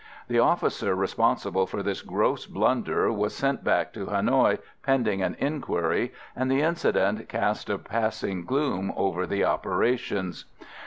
The 0.27 0.39
officer 0.39 0.95
responsible 0.95 1.67
for 1.67 1.83
this 1.83 2.01
gross 2.01 2.47
blunder 2.47 3.11
was 3.11 3.35
sent 3.35 3.63
back 3.63 3.93
to 3.93 4.07
Hanoï, 4.07 4.57
pending 4.81 5.21
an 5.21 5.35
enquiry, 5.37 6.11
and 6.35 6.49
the 6.49 6.63
incident 6.63 7.29
cast 7.29 7.69
a 7.69 7.77
passing 7.77 8.43
gloom 8.43 8.91
over 8.95 9.27
the 9.27 9.45
operations. 9.45 10.45